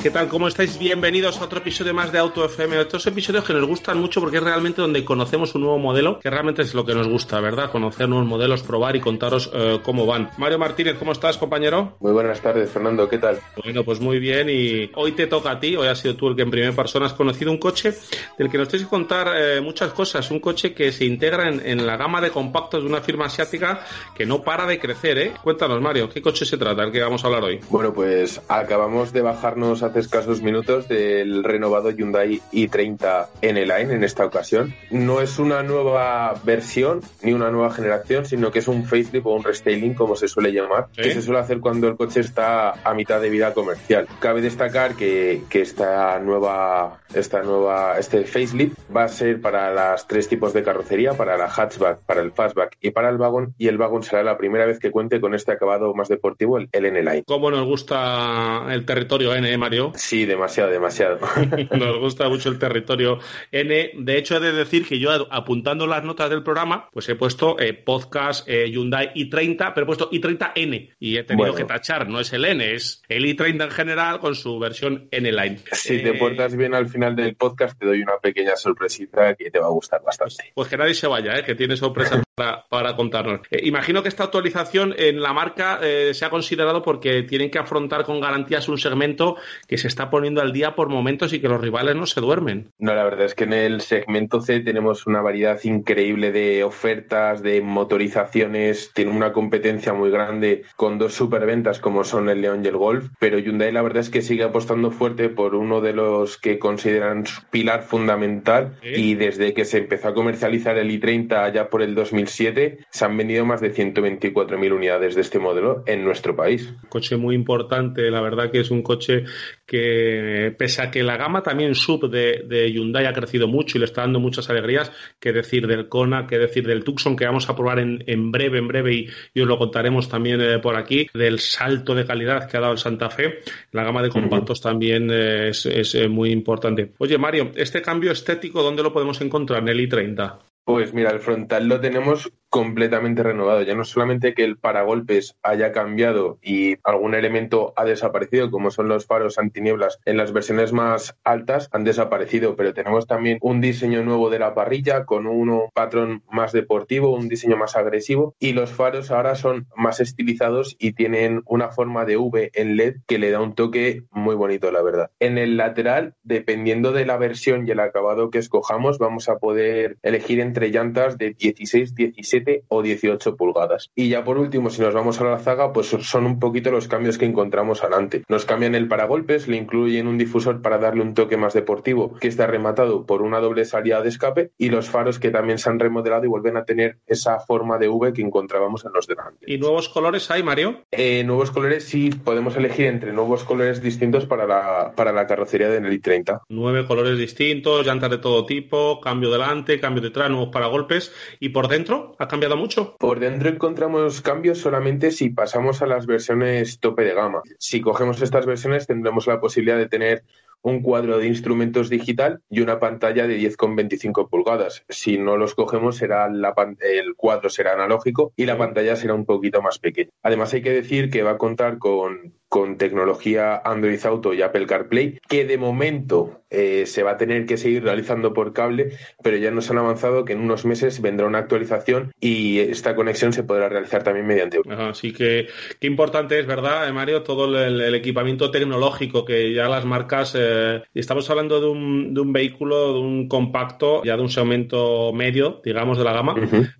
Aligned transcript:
¿Qué 0.00 0.12
tal? 0.12 0.28
¿Cómo 0.28 0.46
estáis? 0.46 0.78
Bienvenidos 0.78 1.40
a 1.40 1.44
otro 1.44 1.58
episodio 1.58 1.92
más 1.92 2.12
de 2.12 2.18
Auto 2.18 2.44
FM. 2.44 2.80
Estos 2.80 3.04
episodios 3.08 3.42
que 3.42 3.52
nos 3.52 3.66
gustan 3.66 3.98
mucho 3.98 4.20
porque 4.20 4.36
es 4.36 4.42
realmente 4.44 4.80
donde 4.80 5.04
conocemos 5.04 5.56
un 5.56 5.62
nuevo 5.62 5.76
modelo, 5.78 6.20
que 6.20 6.30
realmente 6.30 6.62
es 6.62 6.72
lo 6.72 6.84
que 6.84 6.94
nos 6.94 7.08
gusta, 7.08 7.40
¿verdad? 7.40 7.72
Conocer 7.72 8.08
nuevos 8.08 8.28
modelos, 8.28 8.62
probar 8.62 8.94
y 8.94 9.00
contaros 9.00 9.50
eh, 9.52 9.80
cómo 9.82 10.06
van. 10.06 10.30
Mario 10.38 10.60
Martínez, 10.60 10.96
¿cómo 11.00 11.10
estás, 11.10 11.36
compañero? 11.36 11.96
Muy 11.98 12.12
buenas 12.12 12.40
tardes, 12.40 12.70
Fernando. 12.70 13.08
¿Qué 13.08 13.18
tal? 13.18 13.40
Bueno, 13.60 13.82
pues 13.82 13.98
muy 13.98 14.20
bien. 14.20 14.48
Y 14.48 14.88
hoy 14.94 15.12
te 15.12 15.26
toca 15.26 15.50
a 15.50 15.58
ti. 15.58 15.74
Hoy 15.74 15.88
has 15.88 15.98
sido 15.98 16.14
tú 16.14 16.28
el 16.28 16.36
que 16.36 16.42
en 16.42 16.50
primera 16.52 16.72
persona 16.72 17.06
has 17.06 17.14
conocido 17.14 17.50
un 17.50 17.58
coche 17.58 17.92
del 18.38 18.48
que 18.48 18.56
nos 18.56 18.68
tienes 18.68 18.86
que 18.86 18.90
contar 18.90 19.32
eh, 19.36 19.60
muchas 19.60 19.92
cosas. 19.92 20.30
Un 20.30 20.38
coche 20.38 20.74
que 20.74 20.92
se 20.92 21.06
integra 21.06 21.48
en, 21.48 21.60
en, 21.66 21.84
la 21.84 21.96
gama 21.96 22.20
de 22.20 22.30
compactos 22.30 22.84
de 22.84 22.88
una 22.88 23.00
firma 23.00 23.26
asiática 23.26 23.80
que 24.14 24.24
no 24.24 24.42
para 24.42 24.64
de 24.64 24.78
crecer, 24.78 25.18
¿eh? 25.18 25.32
Cuéntanos, 25.42 25.80
Mario, 25.80 26.08
¿qué 26.08 26.22
coche 26.22 26.44
se 26.44 26.56
trata, 26.56 26.84
el 26.84 26.92
que 26.92 27.00
vamos 27.00 27.24
a 27.24 27.26
hablar 27.26 27.42
hoy? 27.42 27.58
Bueno, 27.68 27.92
pues 27.92 28.40
acabamos 28.46 29.12
de 29.12 29.22
bajarnos 29.22 29.82
hace 29.88 30.00
escasos 30.00 30.42
minutos 30.42 30.88
del 30.88 31.44
renovado 31.44 31.90
Hyundai 31.90 32.40
i30 32.52 33.26
N-Line 33.42 33.94
en 33.94 34.04
esta 34.04 34.24
ocasión. 34.24 34.74
No 34.90 35.20
es 35.20 35.38
una 35.38 35.62
nueva 35.62 36.34
versión 36.44 37.00
ni 37.22 37.32
una 37.32 37.50
nueva 37.50 37.70
generación, 37.70 38.24
sino 38.26 38.50
que 38.50 38.60
es 38.60 38.68
un 38.68 38.84
facelift 38.84 39.26
o 39.26 39.34
un 39.34 39.44
restyling, 39.44 39.94
como 39.94 40.16
se 40.16 40.28
suele 40.28 40.52
llamar, 40.52 40.86
¿Sí? 40.92 41.02
que 41.02 41.12
se 41.12 41.22
suele 41.22 41.40
hacer 41.40 41.60
cuando 41.60 41.88
el 41.88 41.96
coche 41.96 42.20
está 42.20 42.72
a 42.88 42.94
mitad 42.94 43.20
de 43.20 43.30
vida 43.30 43.52
comercial. 43.54 44.06
Cabe 44.20 44.40
destacar 44.40 44.94
que, 44.94 45.42
que 45.48 45.62
esta 45.62 46.18
nueva, 46.18 47.00
esta 47.14 47.42
nueva, 47.42 47.98
este 47.98 48.24
facelift 48.24 48.78
va 48.94 49.04
a 49.04 49.08
ser 49.08 49.40
para 49.40 49.72
las 49.72 50.06
tres 50.06 50.28
tipos 50.28 50.52
de 50.52 50.62
carrocería, 50.62 51.14
para 51.14 51.36
la 51.36 51.48
hatchback, 51.48 52.00
para 52.00 52.20
el 52.20 52.32
fastback 52.32 52.76
y 52.80 52.90
para 52.90 53.08
el 53.08 53.16
wagon, 53.16 53.54
y 53.58 53.68
el 53.68 53.78
wagon 53.78 54.02
será 54.02 54.22
la 54.22 54.36
primera 54.36 54.66
vez 54.66 54.78
que 54.78 54.90
cuente 54.90 55.20
con 55.20 55.34
este 55.34 55.52
acabado 55.52 55.94
más 55.94 56.08
deportivo, 56.08 56.58
el, 56.58 56.68
N-Line. 56.72 57.24
¿Cómo 57.26 57.50
nos 57.50 57.66
gusta 57.66 58.66
el 58.70 58.84
territorio 58.84 59.34
N, 59.34 59.50
eh, 59.50 59.58
Sí, 59.94 60.24
demasiado, 60.26 60.70
demasiado. 60.70 61.18
Nos 61.72 61.98
gusta 61.98 62.28
mucho 62.28 62.48
el 62.48 62.58
territorio 62.58 63.18
N. 63.52 63.90
De 63.96 64.18
hecho, 64.18 64.36
he 64.36 64.40
de 64.40 64.52
decir 64.52 64.86
que 64.86 64.98
yo, 64.98 65.10
apuntando 65.32 65.86
las 65.86 66.04
notas 66.04 66.30
del 66.30 66.42
programa, 66.42 66.88
pues 66.92 67.08
he 67.08 67.14
puesto 67.14 67.58
eh, 67.58 67.72
podcast 67.74 68.48
eh, 68.48 68.70
Hyundai 68.70 69.12
i30, 69.14 69.72
pero 69.74 69.84
he 69.84 69.86
puesto 69.86 70.10
i30N 70.10 70.94
y 70.98 71.16
he 71.16 71.24
tenido 71.24 71.52
Bueno. 71.52 71.54
que 71.54 71.64
tachar. 71.64 72.08
No 72.08 72.20
es 72.20 72.32
el 72.32 72.44
N, 72.44 72.72
es 72.74 73.02
el 73.08 73.24
i30 73.24 73.64
en 73.64 73.70
general 73.70 74.20
con 74.20 74.34
su 74.34 74.58
versión 74.58 75.08
N-Line. 75.10 75.58
Si 75.72 76.02
te 76.02 76.10
Eh, 76.10 76.14
portas 76.14 76.56
bien 76.56 76.74
al 76.74 76.88
final 76.88 77.14
del 77.16 77.34
podcast, 77.36 77.78
te 77.78 77.86
doy 77.86 78.02
una 78.02 78.18
pequeña 78.18 78.56
sorpresita 78.56 79.34
que 79.34 79.50
te 79.50 79.58
va 79.58 79.66
a 79.66 79.70
gustar 79.70 80.02
bastante. 80.04 80.52
Pues 80.54 80.68
que 80.68 80.76
nadie 80.76 80.94
se 80.94 81.06
vaya, 81.06 81.42
que 81.44 81.54
tiene 81.54 81.76
sorpresas 81.76 82.22
para, 82.38 82.64
para 82.68 82.96
contarnos. 82.96 83.40
Eh, 83.50 83.60
imagino 83.64 84.02
que 84.02 84.08
esta 84.08 84.24
actualización 84.24 84.94
en 84.96 85.20
la 85.20 85.32
marca 85.32 85.80
eh, 85.82 86.12
se 86.14 86.24
ha 86.24 86.30
considerado 86.30 86.82
porque 86.82 87.22
tienen 87.24 87.50
que 87.50 87.58
afrontar 87.58 88.04
con 88.04 88.20
garantías 88.20 88.68
un 88.68 88.78
segmento 88.78 89.36
que 89.66 89.76
se 89.76 89.88
está 89.88 90.08
poniendo 90.08 90.40
al 90.40 90.52
día 90.52 90.74
por 90.74 90.88
momentos 90.88 91.32
y 91.32 91.40
que 91.40 91.48
los 91.48 91.60
rivales 91.60 91.96
no 91.96 92.06
se 92.06 92.20
duermen. 92.20 92.72
No, 92.78 92.94
la 92.94 93.04
verdad 93.04 93.26
es 93.26 93.34
que 93.34 93.44
en 93.44 93.52
el 93.52 93.80
segmento 93.80 94.40
C 94.40 94.60
tenemos 94.60 95.06
una 95.06 95.20
variedad 95.20 95.58
increíble 95.64 96.32
de 96.32 96.64
ofertas, 96.64 97.42
de 97.42 97.60
motorizaciones, 97.60 98.92
tiene 98.94 99.10
una 99.10 99.32
competencia 99.32 99.92
muy 99.92 100.10
grande 100.10 100.62
con 100.76 100.98
dos 100.98 101.14
superventas 101.14 101.80
como 101.80 102.04
son 102.04 102.28
el 102.28 102.40
León 102.40 102.64
y 102.64 102.68
el 102.68 102.76
Golf, 102.76 103.08
pero 103.18 103.38
Hyundai 103.38 103.72
la 103.72 103.82
verdad 103.82 104.00
es 104.00 104.10
que 104.10 104.22
sigue 104.22 104.44
apostando 104.44 104.90
fuerte 104.90 105.28
por 105.28 105.54
uno 105.54 105.80
de 105.80 105.92
los 105.92 106.38
que 106.38 106.58
consideran 106.58 107.26
su 107.26 107.42
pilar 107.50 107.82
fundamental 107.82 108.76
¿Sí? 108.82 108.88
y 108.88 109.14
desde 109.14 109.54
que 109.54 109.64
se 109.64 109.78
empezó 109.78 110.08
a 110.08 110.14
comercializar 110.14 110.78
el 110.78 110.90
i30 110.90 111.32
allá 111.32 111.68
por 111.68 111.82
el 111.82 111.94
2007 112.28 112.78
se 112.90 113.04
han 113.04 113.16
vendido 113.16 113.44
más 113.44 113.60
de 113.60 113.74
124.000 113.74 114.72
unidades 114.72 115.14
de 115.14 115.20
este 115.20 115.38
modelo 115.38 115.82
en 115.86 116.04
nuestro 116.04 116.36
país. 116.36 116.72
coche 116.88 117.16
muy 117.16 117.34
importante, 117.34 118.10
la 118.10 118.20
verdad 118.20 118.50
que 118.50 118.60
es 118.60 118.70
un 118.70 118.82
coche 118.82 119.24
que, 119.66 120.54
pese 120.56 120.82
a 120.82 120.90
que 120.90 121.02
la 121.02 121.16
gama 121.16 121.42
también 121.42 121.74
sub 121.74 122.10
de, 122.10 122.44
de 122.46 122.70
Hyundai 122.70 123.06
ha 123.06 123.12
crecido 123.12 123.48
mucho 123.48 123.76
y 123.76 123.80
le 123.80 123.86
está 123.86 124.02
dando 124.02 124.20
muchas 124.20 124.48
alegrías, 124.50 124.92
que 125.18 125.32
decir 125.32 125.66
del 125.66 125.88
Kona, 125.88 126.26
que 126.26 126.38
decir 126.38 126.66
del 126.66 126.84
Tucson, 126.84 127.16
que 127.16 127.26
vamos 127.26 127.48
a 127.48 127.56
probar 127.56 127.78
en, 127.78 128.04
en 128.06 128.30
breve, 128.30 128.58
en 128.58 128.68
breve, 128.68 128.94
y, 128.94 129.08
y 129.34 129.40
os 129.40 129.48
lo 129.48 129.58
contaremos 129.58 130.08
también 130.08 130.40
eh, 130.40 130.58
por 130.58 130.76
aquí, 130.76 131.08
del 131.14 131.38
salto 131.38 131.94
de 131.94 132.06
calidad 132.06 132.48
que 132.48 132.56
ha 132.56 132.60
dado 132.60 132.72
el 132.72 132.78
Santa 132.78 133.10
Fe, 133.10 133.40
la 133.72 133.84
gama 133.84 134.02
de 134.02 134.10
compactos 134.10 134.60
también 134.60 135.10
eh, 135.10 135.48
es, 135.48 135.66
es, 135.66 135.94
eh, 135.94 136.08
muy 136.08 136.30
importante. 136.30 136.92
Oye, 136.98 137.18
Mario, 137.18 137.52
este 137.54 137.82
cambio 137.82 138.12
estético, 138.12 138.62
¿dónde 138.62 138.82
lo 138.82 138.92
podemos 138.92 139.20
encontrar 139.20 139.62
en 139.62 139.68
el 139.68 139.88
i30? 139.88 140.47
Pues 140.68 140.92
mira, 140.92 141.08
el 141.12 141.20
frontal 141.20 141.66
lo 141.66 141.80
tenemos 141.80 142.30
completamente 142.48 143.22
renovado. 143.22 143.62
Ya 143.62 143.74
no 143.74 143.84
solamente 143.84 144.34
que 144.34 144.44
el 144.44 144.56
paragolpes 144.56 145.36
haya 145.42 145.72
cambiado 145.72 146.38
y 146.42 146.76
algún 146.84 147.14
elemento 147.14 147.72
ha 147.76 147.84
desaparecido, 147.84 148.50
como 148.50 148.70
son 148.70 148.88
los 148.88 149.06
faros 149.06 149.38
antinieblas 149.38 149.98
en 150.04 150.16
las 150.16 150.32
versiones 150.32 150.72
más 150.72 151.16
altas, 151.24 151.68
han 151.72 151.84
desaparecido, 151.84 152.56
pero 152.56 152.74
tenemos 152.74 153.06
también 153.06 153.38
un 153.40 153.60
diseño 153.60 154.02
nuevo 154.02 154.30
de 154.30 154.38
la 154.38 154.54
parrilla 154.54 155.04
con 155.04 155.26
un 155.26 155.68
patrón 155.74 156.22
más 156.30 156.52
deportivo, 156.52 157.14
un 157.14 157.28
diseño 157.28 157.56
más 157.56 157.76
agresivo 157.76 158.34
y 158.38 158.52
los 158.52 158.70
faros 158.70 159.10
ahora 159.10 159.34
son 159.34 159.66
más 159.76 160.00
estilizados 160.00 160.76
y 160.78 160.92
tienen 160.92 161.42
una 161.46 161.68
forma 161.70 162.04
de 162.04 162.16
V 162.16 162.50
en 162.54 162.76
LED 162.76 162.96
que 163.06 163.18
le 163.18 163.30
da 163.30 163.40
un 163.40 163.54
toque 163.54 164.02
muy 164.10 164.34
bonito, 164.34 164.70
la 164.70 164.82
verdad. 164.82 165.10
En 165.20 165.38
el 165.38 165.56
lateral, 165.56 166.14
dependiendo 166.22 166.92
de 166.92 167.06
la 167.06 167.16
versión 167.16 167.66
y 167.66 167.70
el 167.70 167.80
acabado 167.80 168.30
que 168.30 168.38
escojamos, 168.38 168.98
vamos 168.98 169.28
a 169.28 169.38
poder 169.38 169.98
elegir 170.02 170.40
entre 170.40 170.70
llantas 170.70 171.18
de 171.18 171.34
16, 171.34 171.94
17 171.94 172.37
o 172.68 172.82
18 172.82 173.36
pulgadas. 173.36 173.90
Y 173.94 174.08
ya 174.08 174.24
por 174.24 174.38
último, 174.38 174.70
si 174.70 174.82
nos 174.82 174.94
vamos 174.94 175.20
a 175.20 175.24
la 175.24 175.38
zaga, 175.38 175.72
pues 175.72 175.88
son 175.88 176.26
un 176.26 176.38
poquito 176.38 176.70
los 176.70 176.88
cambios 176.88 177.18
que 177.18 177.26
encontramos 177.26 177.82
adelante. 177.82 178.22
Nos 178.28 178.44
cambian 178.44 178.74
el 178.74 178.88
paragolpes, 178.88 179.48
le 179.48 179.56
incluyen 179.56 180.06
un 180.06 180.18
difusor 180.18 180.62
para 180.62 180.78
darle 180.78 181.02
un 181.02 181.14
toque 181.14 181.36
más 181.36 181.54
deportivo, 181.54 182.14
que 182.14 182.28
está 182.28 182.46
rematado 182.46 183.06
por 183.06 183.22
una 183.22 183.40
doble 183.40 183.64
salida 183.64 184.02
de 184.02 184.08
escape, 184.08 184.50
y 184.58 184.70
los 184.70 184.88
faros 184.88 185.18
que 185.18 185.30
también 185.30 185.58
se 185.58 185.70
han 185.70 185.78
remodelado 185.78 186.24
y 186.24 186.28
vuelven 186.28 186.56
a 186.56 186.64
tener 186.64 186.98
esa 187.06 187.40
forma 187.40 187.78
de 187.78 187.88
V 187.88 188.12
que 188.12 188.22
encontrábamos 188.22 188.84
en 188.84 188.92
los 188.92 189.06
delanteros. 189.06 189.38
¿Y 189.46 189.58
nuevos 189.58 189.88
colores 189.88 190.30
hay, 190.30 190.42
Mario? 190.42 190.82
Eh, 190.90 191.24
nuevos 191.24 191.50
colores, 191.50 191.84
sí, 191.84 192.10
podemos 192.10 192.56
elegir 192.56 192.86
entre 192.86 193.12
nuevos 193.12 193.44
colores 193.44 193.82
distintos 193.82 194.26
para 194.26 194.46
la, 194.46 194.92
para 194.94 195.12
la 195.12 195.26
carrocería 195.26 195.68
de 195.68 195.80
Nelly 195.80 195.98
30. 196.00 196.42
Nueve 196.48 196.86
colores 196.86 197.18
distintos, 197.18 197.86
llantas 197.86 198.10
de 198.10 198.18
todo 198.18 198.46
tipo, 198.46 199.00
cambio 199.00 199.30
delante, 199.30 199.80
cambio 199.80 200.02
detrás, 200.02 200.30
nuevos 200.30 200.50
paragolpes. 200.50 201.12
¿Y 201.40 201.50
por 201.50 201.68
dentro? 201.68 202.14
¿Ha 202.28 202.32
cambiado 202.32 202.58
mucho? 202.58 202.94
Por 202.98 203.20
dentro 203.20 203.48
encontramos 203.48 204.20
cambios 204.20 204.58
solamente 204.58 205.12
si 205.12 205.30
pasamos 205.30 205.80
a 205.80 205.86
las 205.86 206.04
versiones 206.04 206.78
tope 206.78 207.02
de 207.02 207.14
gama. 207.14 207.40
Si 207.58 207.80
cogemos 207.80 208.20
estas 208.20 208.44
versiones 208.44 208.86
tendremos 208.86 209.26
la 209.26 209.40
posibilidad 209.40 209.78
de 209.78 209.88
tener 209.88 210.24
un 210.60 210.82
cuadro 210.82 211.16
de 211.16 211.26
instrumentos 211.26 211.88
digital 211.88 212.42
y 212.50 212.60
una 212.60 212.78
pantalla 212.80 213.26
de 213.26 213.38
10,25 213.38 214.28
pulgadas. 214.28 214.84
Si 214.90 215.16
no 215.16 215.38
los 215.38 215.54
cogemos, 215.54 215.96
será 215.96 216.28
la 216.28 216.54
el 216.80 217.14
cuadro 217.14 217.48
será 217.48 217.72
analógico 217.72 218.34
y 218.36 218.44
la 218.44 218.58
pantalla 218.58 218.94
será 218.94 219.14
un 219.14 219.24
poquito 219.24 219.62
más 219.62 219.78
pequeña. 219.78 220.10
Además, 220.22 220.52
hay 220.52 220.60
que 220.60 220.72
decir 220.72 221.08
que 221.08 221.22
va 221.22 221.30
a 221.30 221.38
contar 221.38 221.78
con 221.78 222.34
con 222.48 222.78
tecnología 222.78 223.60
Android 223.64 224.04
Auto 224.06 224.32
y 224.32 224.42
Apple 224.42 224.66
CarPlay, 224.66 225.20
que 225.28 225.44
de 225.44 225.58
momento 225.58 226.42
eh, 226.50 226.86
se 226.86 227.02
va 227.02 227.12
a 227.12 227.16
tener 227.18 227.44
que 227.44 227.58
seguir 227.58 227.84
realizando 227.84 228.32
por 228.32 228.54
cable, 228.54 228.92
pero 229.22 229.36
ya 229.36 229.50
nos 229.50 229.70
han 229.70 229.76
avanzado 229.76 230.24
que 230.24 230.32
en 230.32 230.40
unos 230.40 230.64
meses 230.64 231.02
vendrá 231.02 231.26
una 231.26 231.38
actualización 231.38 232.14
y 232.20 232.58
esta 232.60 232.96
conexión 232.96 233.34
se 233.34 233.42
podrá 233.42 233.68
realizar 233.68 234.02
también 234.02 234.26
mediante. 234.26 234.60
Así 234.70 235.12
que 235.12 235.48
qué 235.78 235.86
importante 235.86 236.38
es, 236.38 236.46
¿verdad, 236.46 236.90
Mario? 236.92 237.22
Todo 237.22 237.44
el, 237.62 237.94
equipamiento 237.94 238.50
tecnológico 238.50 239.24
que 239.24 239.52
ya 239.52 239.68
las 239.68 239.84
marcas. 239.84 240.34
Eh, 240.38 240.82
estamos 240.94 241.28
hablando 241.28 241.60
de 241.60 241.66
un, 241.66 242.14
de 242.14 242.20
un 242.20 242.32
vehículo, 242.32 242.94
de 242.94 243.00
un 243.00 243.28
compacto, 243.28 244.02
ya 244.04 244.16
de 244.16 244.22
un 244.22 244.30
segmento 244.30 245.12
medio, 245.12 245.60
digamos, 245.64 245.98
de 245.98 246.04
la 246.04 246.12
gama, 246.12 246.34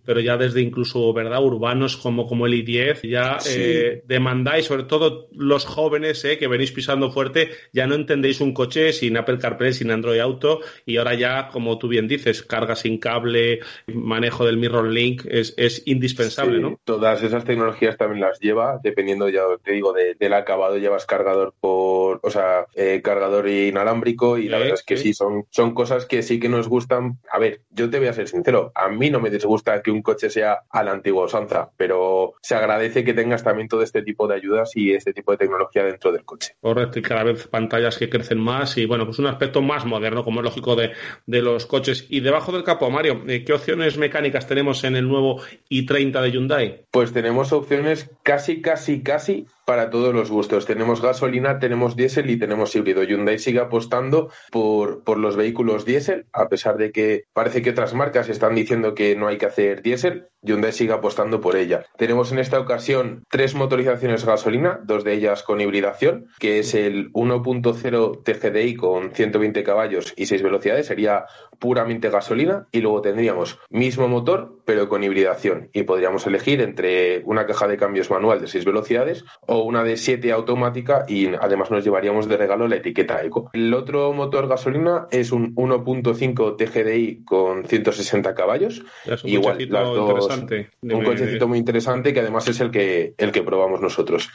pero 0.04 0.20
ya 0.20 0.36
desde 0.36 0.62
incluso, 0.62 1.12
¿verdad? 1.12 1.42
Urbanos 1.42 1.96
como, 1.96 2.26
como 2.26 2.46
el 2.46 2.54
i10, 2.54 3.08
ya 3.08 3.38
eh, 3.48 4.02
demandáis, 4.06 4.64
sobre 4.64 4.84
todo 4.84 5.28
los 5.32 5.57
jóvenes 5.64 6.26
que 6.38 6.48
venís 6.48 6.72
pisando 6.72 7.10
fuerte, 7.10 7.50
ya 7.72 7.86
no 7.86 7.94
entendéis 7.94 8.40
un 8.40 8.52
coche 8.52 8.92
sin 8.92 9.16
Apple 9.16 9.38
CarPlay 9.38 9.72
sin 9.72 9.90
Android 9.90 10.20
Auto 10.20 10.60
y 10.84 10.96
ahora 10.96 11.14
ya, 11.14 11.48
como 11.48 11.78
tú 11.78 11.88
bien 11.88 12.08
dices, 12.08 12.42
carga 12.42 12.76
sin 12.76 12.98
cable, 12.98 13.60
manejo 13.86 14.44
del 14.44 14.56
Mirror 14.56 14.88
Link 14.88 15.24
es, 15.28 15.54
es 15.56 15.82
indispensable, 15.86 16.60
¿no? 16.60 16.78
Todas 16.84 17.22
esas 17.22 17.44
tecnologías 17.44 17.96
también 17.96 18.20
las 18.20 18.38
lleva, 18.40 18.80
dependiendo, 18.82 19.28
ya 19.28 19.42
te 19.62 19.72
digo, 19.72 19.92
del 19.92 20.32
acabado, 20.32 20.78
llevas 20.78 21.06
cargador 21.06 21.54
por, 21.60 22.20
o 22.22 22.30
sea, 22.30 22.66
eh, 22.74 23.00
cargador 23.02 23.48
inalámbrico 23.48 24.38
y 24.38 24.48
la 24.48 24.58
verdad 24.58 24.74
es 24.74 24.82
que 24.82 24.96
sí, 24.96 25.14
son, 25.14 25.46
son 25.50 25.74
cosas 25.74 26.06
que 26.06 26.22
sí 26.22 26.40
que 26.40 26.48
nos 26.48 26.68
gustan. 26.68 27.18
A 27.30 27.38
ver, 27.38 27.62
yo 27.70 27.90
te 27.90 27.98
voy 27.98 28.08
a 28.08 28.12
ser 28.12 28.28
sincero, 28.28 28.72
a 28.74 28.88
mí 28.88 29.10
no 29.10 29.20
me 29.20 29.30
disgusta 29.30 29.82
que 29.82 29.90
un 29.90 30.02
coche 30.02 30.30
sea 30.30 30.62
a 30.70 30.82
la 30.82 30.92
antigua 30.92 31.24
usanza, 31.24 31.70
pero 31.76 32.34
se 32.42 32.54
agradece 32.54 33.04
que 33.04 33.14
tengas 33.14 33.44
también 33.44 33.68
todo 33.68 33.82
este 33.82 34.02
tipo 34.02 34.26
de 34.26 34.34
ayudas 34.34 34.72
y 34.74 34.92
este 34.92 35.12
tipo 35.12 35.32
de 35.32 35.38
tecnología 35.48 35.84
dentro 35.84 36.12
del 36.12 36.24
coche. 36.24 36.54
Correcto, 36.60 36.98
y 36.98 37.02
cada 37.02 37.24
vez 37.24 37.46
pantallas 37.48 37.96
que 37.96 38.08
crecen 38.08 38.38
más 38.38 38.76
y 38.76 38.86
bueno, 38.86 39.06
pues 39.06 39.18
un 39.18 39.26
aspecto 39.26 39.62
más 39.62 39.84
moderno, 39.84 40.24
como 40.24 40.40
es 40.40 40.44
lógico, 40.44 40.76
de, 40.76 40.92
de 41.26 41.42
los 41.42 41.66
coches. 41.66 42.06
Y 42.08 42.20
debajo 42.20 42.52
del 42.52 42.64
capó, 42.64 42.90
Mario, 42.90 43.22
eh, 43.26 43.44
¿qué 43.44 43.52
opciones 43.52 43.96
mecánicas 43.98 44.46
tenemos 44.46 44.84
en 44.84 44.96
el 44.96 45.08
nuevo 45.08 45.40
i30 45.70 46.22
de 46.22 46.30
Hyundai? 46.30 46.84
Pues 46.90 47.12
tenemos 47.12 47.52
opciones 47.52 48.10
casi, 48.22 48.60
casi, 48.60 49.02
casi 49.02 49.46
para 49.68 49.90
todos 49.90 50.14
los 50.14 50.30
gustos. 50.30 50.64
Tenemos 50.64 51.02
gasolina, 51.02 51.58
tenemos 51.58 51.94
diésel 51.94 52.30
y 52.30 52.38
tenemos 52.38 52.74
híbrido. 52.74 53.02
Hyundai 53.02 53.38
sigue 53.38 53.60
apostando 53.60 54.30
por, 54.50 55.04
por 55.04 55.18
los 55.18 55.36
vehículos 55.36 55.84
diésel, 55.84 56.24
a 56.32 56.48
pesar 56.48 56.78
de 56.78 56.90
que 56.90 57.24
parece 57.34 57.60
que 57.60 57.68
otras 57.68 57.92
marcas 57.92 58.30
están 58.30 58.54
diciendo 58.54 58.94
que 58.94 59.14
no 59.14 59.28
hay 59.28 59.36
que 59.36 59.44
hacer 59.44 59.82
diésel. 59.82 60.28
Hyundai 60.40 60.72
sigue 60.72 60.94
apostando 60.94 61.42
por 61.42 61.54
ella. 61.54 61.84
Tenemos 61.98 62.32
en 62.32 62.38
esta 62.38 62.58
ocasión 62.58 63.24
tres 63.28 63.54
motorizaciones 63.54 64.24
gasolina, 64.24 64.80
dos 64.84 65.04
de 65.04 65.12
ellas 65.12 65.42
con 65.42 65.60
hibridación, 65.60 66.28
que 66.38 66.60
es 66.60 66.74
el 66.74 67.12
1.0 67.12 68.22
TGDI 68.24 68.74
con 68.74 69.10
120 69.10 69.64
caballos 69.64 70.14
y 70.16 70.26
6 70.26 70.42
velocidades, 70.42 70.86
sería 70.86 71.26
puramente 71.58 72.08
gasolina, 72.08 72.68
y 72.72 72.80
luego 72.80 73.02
tendríamos 73.02 73.58
mismo 73.68 74.08
motor, 74.08 74.57
pero 74.68 74.86
con 74.86 75.02
hibridación. 75.02 75.70
Y 75.72 75.84
podríamos 75.84 76.26
elegir 76.26 76.60
entre 76.60 77.22
una 77.24 77.46
caja 77.46 77.66
de 77.66 77.78
cambios 77.78 78.10
manual 78.10 78.42
de 78.42 78.48
6 78.48 78.66
velocidades 78.66 79.24
o 79.46 79.62
una 79.62 79.82
de 79.82 79.96
7 79.96 80.30
automática 80.30 81.06
y 81.08 81.28
además 81.40 81.70
nos 81.70 81.82
llevaríamos 81.82 82.28
de 82.28 82.36
regalo 82.36 82.68
la 82.68 82.76
etiqueta 82.76 83.24
Eco. 83.24 83.48
El 83.54 83.72
otro 83.72 84.12
motor 84.12 84.46
gasolina 84.46 85.06
es 85.10 85.32
un 85.32 85.54
1.5 85.54 86.58
TGDI 86.58 87.24
con 87.24 87.64
160 87.64 88.34
caballos. 88.34 88.84
un 89.06 89.30
Igual, 89.30 89.62
interesante. 89.62 90.68
Un 90.82 91.02
cochecito 91.02 91.48
muy 91.48 91.56
interesante 91.56 92.12
que 92.12 92.20
además 92.20 92.46
es 92.48 92.60
el 92.60 92.70
que, 92.70 93.14
el 93.16 93.32
que 93.32 93.42
probamos 93.42 93.80
nosotros. 93.80 94.28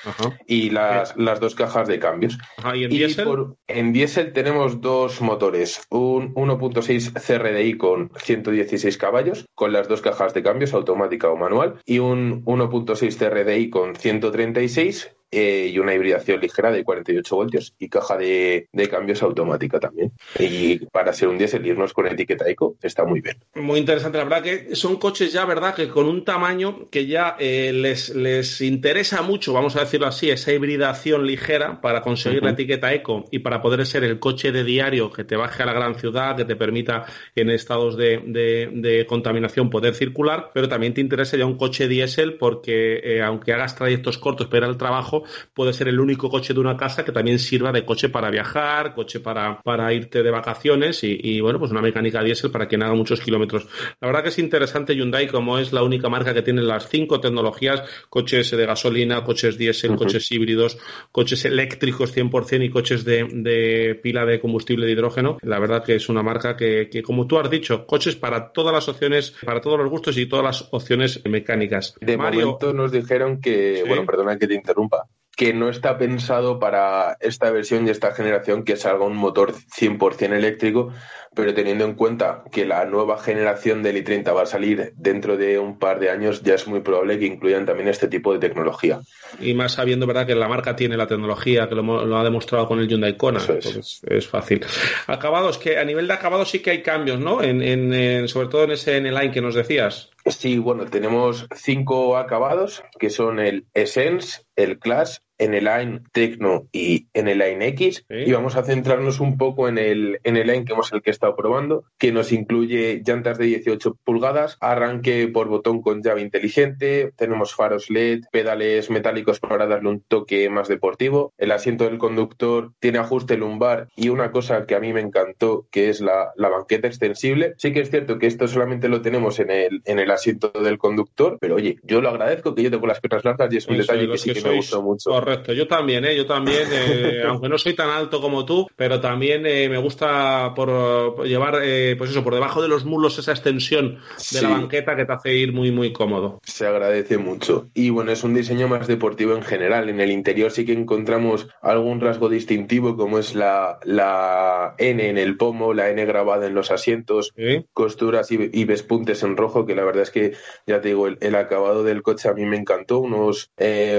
Y 0.48 0.72
las, 0.72 1.16
las 1.16 1.40
dos 1.40 1.54
cajas 1.54 1.88
de 1.88 2.00
cambios. 2.00 2.40
¿Y 2.74 2.86
en 2.86 2.90
diésel? 2.90 3.28
En 3.68 3.94
diésel 3.94 4.34
tenemos 4.34 4.82
dos 4.82 5.22
motores, 5.22 5.86
un 5.92 6.34
1.6 6.34 7.14
CRDI 7.22 7.78
con 7.78 8.10
116 8.18 8.98
caballos, 8.98 9.46
con 9.54 9.72
las 9.72 9.88
dos 9.88 10.02
cajas 10.02 10.23
de 10.32 10.44
cambios, 10.44 10.74
automática 10.74 11.30
o 11.30 11.36
manual, 11.36 11.76
y 11.86 12.00
un 12.00 12.46
1.6 12.46 13.18
CRDI 13.18 13.70
con 13.70 13.96
136 13.96 15.12
eh, 15.34 15.72
y 15.74 15.80
una 15.80 15.96
hibridación 15.96 16.40
ligera 16.40 16.72
de 16.72 16.84
48 16.84 17.36
voltios 17.36 17.74
y 17.80 17.90
caja 17.90 18.18
de, 18.18 18.68
cambios 18.90 19.24
automática 19.24 19.80
también. 19.80 20.12
Y 20.38 20.78
para 20.88 21.12
ser 21.14 21.30
un 21.30 21.38
diésel 21.38 21.66
irnos 21.66 21.94
con 21.94 22.06
etiqueta 22.06 22.48
eco 22.48 22.76
está 22.82 23.04
muy 23.04 23.22
bien. 23.22 23.38
Muy 23.56 23.80
interesante, 23.80 24.20
la 24.20 24.26
verdad 24.26 24.44
que 24.44 24.76
son 24.76 24.98
coches 24.98 25.34
ya, 25.34 25.46
¿verdad? 25.46 25.74
Que 25.74 25.90
con 25.90 26.06
un 26.06 26.24
tamaño 26.24 26.90
que 26.92 27.08
ya 27.08 27.36
eh, 27.40 27.72
les, 27.74 28.10
les 28.16 28.62
interesa 28.62 29.24
mucho, 29.24 29.54
vamos 29.54 29.76
a 29.76 29.80
decirlo 29.80 30.06
así, 30.06 30.30
esa 30.30 30.52
hibridación 30.52 31.26
ligera 31.26 31.82
para 31.82 32.02
conseguir 32.02 32.44
la 32.44 32.52
etiqueta 32.52 32.94
eco 32.94 33.26
y 33.32 33.40
para 33.40 33.62
poder 33.62 33.86
ser 33.88 34.04
el 34.04 34.20
coche 34.20 34.52
de 34.52 34.64
diario 34.64 35.12
que 35.12 35.24
te 35.24 35.36
baje 35.36 35.64
a 35.64 35.66
la 35.66 35.74
gran 35.74 35.96
ciudad, 35.96 36.36
que 36.36 36.46
te 36.46 36.56
permita 36.56 37.06
en 37.36 37.50
estados 37.50 37.98
de, 37.98 38.22
de, 38.26 39.06
contaminación 39.08 39.70
poder 39.70 39.96
circular, 39.96 40.52
pero 40.54 40.70
también 40.70 40.94
te 40.94 41.02
interesa 41.02 41.38
ya 41.38 41.46
un 41.46 41.58
coche 41.58 41.88
diésel 41.88 42.36
porque 42.36 43.02
eh, 43.04 43.22
aunque 43.22 43.54
hagas 43.54 43.76
trayectos 43.76 44.18
cortos 44.18 44.48
para 44.48 44.68
el 44.68 44.78
trabajo, 44.78 45.23
puede 45.54 45.74
ser 45.74 45.88
el 45.88 46.00
único 46.00 46.30
coche 46.30 46.54
de 46.54 46.60
una 46.60 46.78
casa 46.78 47.04
que 47.04 47.12
también 47.12 47.40
sirva 47.40 47.72
de 47.72 47.86
coche 47.86 48.10
para 48.10 48.30
viajar, 48.30 48.94
coche 48.94 49.20
para, 49.20 49.62
para 49.62 49.94
irte 49.94 50.24
de 50.24 50.32
vacaciones 50.32 51.04
y, 51.04 51.40
bueno, 51.42 51.60
pues 51.60 51.72
una 51.72 51.82
mecánica 51.82 52.24
diésel 52.24 52.52
para 52.52 52.68
quien 52.68 52.84
haga 52.84 52.94
muchos 52.94 53.22
kilómetros. 53.22 53.68
La 54.00 54.08
verdad 54.08 54.24
que 54.24 54.30
es 54.30 54.40
interesante 54.40 54.96
Hyundai 54.96 55.28
como 55.28 55.58
es 55.58 55.74
la 55.74 55.84
única 55.84 56.10
marca 56.10 56.34
que 56.34 56.42
tiene 56.42 56.62
las 56.62 56.88
cinco 56.90 57.20
tecnologías, 57.20 57.84
coches 58.10 58.52
de 58.52 58.66
gasolina, 58.66 59.24
coches 59.24 59.58
diésel, 59.58 59.96
coches 59.96 60.32
híbridos, 60.32 60.78
coches 61.12 61.46
eléctricos 61.46 62.16
100% 62.16 62.66
y 62.66 62.70
coches 62.70 63.04
de, 63.06 64.00
pila 64.02 64.26
de 64.26 64.40
combustible 64.40 64.86
de 64.86 64.94
hidrógeno. 64.94 65.38
La 65.42 65.60
verdad 65.60 65.84
que 65.84 65.96
es 65.96 66.10
una 66.10 66.24
marca 66.24 66.56
que, 66.56 67.02
como 67.04 67.28
tú 67.28 67.38
has 67.38 67.50
dicho, 67.50 67.86
coches 67.86 68.16
para 68.16 68.52
todas 68.52 68.74
las 68.74 68.88
opciones, 68.88 69.36
para 69.44 69.62
todos 69.62 69.80
los 69.80 69.90
gustos 69.90 70.18
y 70.18 70.26
todas 70.28 70.46
las 70.46 70.68
opciones 70.72 71.22
mecánicas. 71.26 71.96
De 72.00 72.18
momento 72.18 72.74
nos 72.74 72.92
dijeron 72.92 73.42
que, 73.42 73.84
bueno, 73.88 74.06
perdona 74.06 74.38
que 74.38 74.48
te 74.48 74.56
interrumpa, 74.56 75.08
que 75.36 75.54
no 75.54 75.70
está 75.70 75.98
pensado 75.98 76.60
para 76.60 77.18
esta 77.20 77.50
versión 77.50 77.88
y 77.88 77.90
esta 77.90 78.14
generación 78.14 78.64
que 78.64 78.76
salga 78.76 79.06
un 79.06 79.16
motor 79.16 79.54
100% 79.54 80.34
eléctrico, 80.34 80.94
pero 81.36 81.54
teniendo 81.54 81.86
en 81.86 81.96
cuenta 81.96 82.44
que 82.52 82.66
la 82.66 82.86
nueva 82.86 83.18
generación 83.18 83.82
del 83.82 84.04
i30 84.04 84.36
va 84.36 84.44
a 84.44 84.46
salir 84.46 84.94
dentro 84.96 85.38
de 85.38 85.58
un 85.58 85.80
par 85.80 86.00
de 86.00 86.12
años, 86.12 86.44
ya 86.44 86.54
es 86.54 86.68
muy 86.68 86.82
probable 86.82 87.18
que 87.18 87.26
incluyan 87.26 87.66
también 87.66 87.90
este 87.90 88.08
tipo 88.08 88.34
de 88.34 88.40
tecnología. 88.40 89.02
Y 89.40 89.54
más 89.56 89.74
sabiendo, 89.74 90.06
¿verdad?, 90.06 90.28
que 90.28 90.36
la 90.36 90.48
marca 90.48 90.76
tiene 90.76 90.98
la 90.98 91.08
tecnología, 91.08 91.68
que 91.68 91.76
lo, 91.76 92.18
ha 92.18 92.24
demostrado 92.24 92.68
con 92.68 92.80
el 92.80 92.88
Hyundai 92.88 93.18
Kona, 93.18 93.40
es. 93.40 94.02
es. 94.04 94.28
fácil. 94.28 94.64
Acabados, 95.08 95.58
que 95.58 95.78
a 95.80 95.84
nivel 95.84 96.08
de 96.08 96.14
acabados 96.14 96.50
sí 96.50 96.60
que 96.60 96.70
hay 96.70 96.84
cambios, 96.84 97.20
¿no? 97.20 97.42
En, 97.42 98.28
sobre 98.28 98.48
todo 98.48 98.66
en 98.66 98.72
ese 98.72 98.98
en 98.98 99.08
el 99.08 99.16
line 99.16 99.32
que 99.32 99.42
nos 99.42 99.56
decías. 99.56 100.12
Sí, 100.26 100.58
bueno, 100.58 100.86
tenemos 100.86 101.48
cinco 101.54 102.16
acabados, 102.16 102.84
que 102.98 103.10
son 103.10 103.40
el 103.40 103.66
Essence, 103.74 104.44
el 104.56 104.80
Clash, 104.80 105.18
en 105.38 105.54
el 105.54 105.66
Line 105.66 106.02
Tecno 106.12 106.68
y 106.72 107.08
en 107.14 107.28
el 107.28 107.40
Line 107.40 107.68
X 107.70 108.06
y 108.10 108.32
vamos 108.32 108.56
a 108.56 108.64
centrarnos 108.64 109.20
un 109.20 109.38
poco 109.38 109.68
en 109.68 109.78
el, 109.78 110.20
en 110.24 110.38
el 110.38 110.48
Line 110.48 110.66
que 110.66 110.74
hemos 110.74 110.92
el 110.94 111.02
que 111.02 111.10
he 111.10 111.12
estado 111.12 111.36
probando, 111.36 111.86
que 111.98 112.12
nos 112.12 112.32
incluye 112.32 113.02
llantas 113.06 113.38
de 113.38 113.46
18 113.46 113.98
pulgadas, 114.04 114.58
arranque 114.62 115.28
por 115.28 115.48
botón 115.48 115.82
con 115.82 116.02
llave 116.02 116.22
inteligente, 116.22 117.12
tenemos 117.16 117.56
faros 117.56 117.90
LED, 117.90 118.24
pedales 118.32 118.90
metálicos 118.90 119.40
para 119.40 119.68
darle 119.68 119.90
un 119.90 120.02
toque 120.02 120.50
más 120.50 120.68
deportivo, 120.68 121.34
el 121.38 121.52
asiento 121.52 121.86
del 121.86 121.98
conductor 121.98 122.72
tiene 122.80 123.00
ajuste 123.00 123.38
lumbar 123.38 123.90
y 123.96 124.10
una 124.10 124.32
cosa 124.32 124.66
que 124.66 124.76
a 124.76 124.80
mí 124.80 124.94
me 124.94 125.02
encantó 125.02 125.68
que 125.72 125.90
es 125.90 126.02
la, 126.02 126.32
la 126.36 126.50
banqueta 126.50 126.88
extensible. 126.88 127.54
Sí 127.58 127.74
que 127.74 127.82
es 127.82 127.90
cierto 127.90 128.20
que 128.20 128.28
esto 128.28 128.48
solamente 128.48 128.88
lo 128.88 129.02
tenemos 129.02 129.40
en 129.40 129.50
el, 129.50 129.82
en 129.86 130.00
el 130.00 130.12
asiento 130.12 130.50
del 130.50 130.78
conductor, 130.78 131.38
pero 131.42 131.56
oye, 131.56 131.78
yo 131.84 132.02
lo 132.02 132.10
agradezco 132.10 132.56
que 132.56 132.64
yo 132.64 132.72
tengo 132.72 132.88
las 132.88 133.00
piernas 133.00 133.26
largas 133.26 133.52
y 133.54 133.58
es 133.58 133.68
un 133.68 133.78
detalle 133.78 134.10
que 134.10 134.18
sí 134.18 134.34
que, 134.34 134.43
me 134.44 134.56
gustó 134.56 134.82
mucho. 134.82 135.10
Correcto, 135.10 135.54
yo 135.54 135.68
también, 135.68 136.06
¿eh? 136.06 136.16
yo 136.16 136.26
también, 136.26 136.68
eh, 136.72 137.24
aunque 137.28 137.50
no 137.50 137.58
soy 137.58 137.76
tan 137.76 137.90
alto 137.90 138.22
como 138.22 138.46
tú, 138.46 138.68
pero 138.76 139.00
también 139.00 139.46
eh, 139.46 139.70
me 139.70 139.78
gusta 139.78 140.54
por, 140.56 141.26
llevar, 141.26 141.60
eh, 141.64 141.96
pues 141.98 142.12
eso, 142.12 142.24
por 142.24 142.34
debajo 142.34 142.62
de 142.62 142.68
los 142.68 142.86
mulos 142.86 143.18
esa 143.20 143.32
extensión 143.32 144.00
de 144.32 144.42
la 144.42 144.50
banqueta 144.50 144.96
que 144.96 145.06
te 145.06 145.14
hace 145.14 145.34
ir 145.34 145.54
muy, 145.54 145.72
muy 145.72 145.94
cómodo. 145.94 146.40
Se 146.44 146.66
agradece 146.66 147.18
mucho. 147.18 147.70
Y 147.74 147.90
bueno, 147.90 148.12
es 148.12 148.24
un 148.24 148.34
diseño 148.34 148.68
más 148.68 148.88
deportivo 148.88 149.36
en 149.36 149.44
general. 149.44 149.90
En 149.90 150.00
el 150.00 150.12
interior 150.12 150.52
sí 150.52 150.66
que 150.66 150.74
encontramos 150.74 151.48
algún 151.62 152.02
rasgo 152.02 152.30
distintivo, 152.30 152.96
como 152.96 153.20
es 153.20 153.36
la, 153.36 153.80
la 153.84 154.76
N 154.78 155.08
en 155.08 155.18
el 155.18 155.38
pomo, 155.38 155.74
la 155.74 155.90
N 155.90 156.06
grabada 156.06 156.48
en 156.48 156.56
los 156.56 156.72
asientos, 156.72 157.34
costuras 157.74 158.32
y, 158.32 158.50
y, 158.52 158.66
vespuntes 158.66 159.24
en 159.24 159.38
rojo, 159.38 159.66
que 159.66 159.76
la 159.76 159.84
verdad 159.84 160.04
es 160.04 160.12
que, 160.12 160.34
ya 160.66 160.82
te 160.82 160.90
digo, 160.90 161.08
el, 161.08 161.36
acabado 161.36 161.84
del 161.84 162.04
coche 162.04 162.30
a 162.30 162.34
mí 162.34 162.46
me 162.46 162.58
encantó. 162.58 163.00
Unos, 163.00 163.52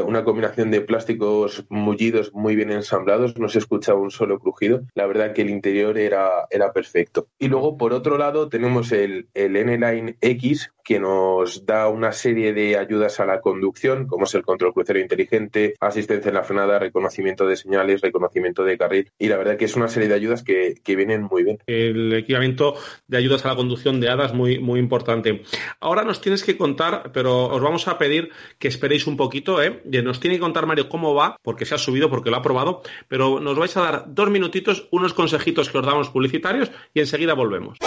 una 0.05 0.25
combinación 0.35 0.73
de 0.73 0.81
plásticos 0.81 1.65
mullidos 1.69 2.33
muy 2.35 2.57
bien 2.57 2.73
ensamblados, 2.73 3.39
no 3.39 3.49
se 3.49 3.61
escuchaba 3.61 4.01
un 4.01 4.11
solo 4.11 4.41
crujido. 4.41 4.83
La 4.95 5.07
verdad 5.07 5.33
que 5.33 5.43
el 5.43 5.51
interior 5.51 5.97
era, 5.97 6.49
era 6.51 6.73
perfecto. 6.73 7.29
Y 7.39 7.47
luego, 7.47 7.79
por 7.79 7.93
otro 7.93 8.19
lado, 8.19 8.49
tenemos 8.49 8.91
el, 8.91 9.29
el 9.35 9.55
N-Line 9.55 10.17
X, 10.21 10.73
que 10.85 11.01
nos 11.01 11.67
da 11.67 11.89
una 11.89 12.13
serie 12.13 12.53
de 12.53 12.77
ayudas 12.77 13.19
a 13.19 13.27
la 13.27 13.41
conducción, 13.41 14.07
como 14.07 14.25
es 14.25 14.35
el 14.35 14.43
control 14.43 14.75
crucero 14.75 15.01
inteligente, 15.01 15.75
asistencia 15.81 16.29
en 16.29 16.35
la 16.35 16.45
frenada, 16.45 16.79
reconocimiento 16.79 17.47
de 17.47 17.57
señales, 17.57 18.03
reconocimiento 18.03 18.65
de 18.65 18.79
carril. 18.79 19.11
Y 19.19 19.29
la 19.29 19.37
verdad 19.37 19.57
que 19.57 19.65
es 19.65 19.77
una 19.77 19.89
serie 19.89 20.09
de 20.09 20.15
ayudas 20.15 20.43
que, 20.43 20.75
que 20.85 20.97
vienen 20.97 21.23
muy 21.23 21.43
bien. 21.43 21.59
El 21.67 22.13
equipamiento 22.13 22.75
de 23.07 23.17
ayudas 23.17 23.45
a 23.45 23.49
la 23.49 23.57
conducción 23.57 24.01
de 24.01 24.11
HADA 24.11 24.27
es 24.27 24.35
muy, 24.35 24.59
muy 24.59 24.79
importante. 24.79 25.43
Ahora 25.81 26.05
nos 26.05 26.21
tienes 26.21 26.45
que 26.45 26.57
contar, 26.57 27.11
pero 27.13 27.47
os 27.47 27.63
vamos 27.63 27.89
a 27.89 27.99
pedir 27.99 28.31
que 28.59 28.69
esperéis 28.69 29.07
un 29.07 29.17
poquito, 29.17 29.63
¿eh? 29.63 29.83
Nos 29.85 30.21
tiene 30.21 30.37
que 30.37 30.41
contar 30.41 30.67
Mario 30.67 30.89
cómo 30.89 31.15
va, 31.15 31.39
porque 31.43 31.65
se 31.65 31.75
ha 31.75 31.79
subido, 31.79 32.11
porque 32.11 32.31
lo 32.31 32.37
ha 32.37 32.43
probado, 32.43 32.83
pero 33.09 33.41
nos 33.41 33.59
vais 33.59 33.77
a 33.77 33.83
dar 33.83 34.05
dos 34.09 34.31
minutitos, 34.31 34.89
unos 34.91 35.15
consejitos 35.15 35.71
que 35.71 35.79
os 35.79 35.87
damos 35.87 36.11
publicitarios 36.11 36.71
y 36.93 37.01
enseguida 37.01 37.35
volvemos. 37.35 37.79